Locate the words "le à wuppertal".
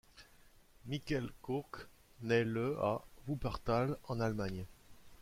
2.43-3.99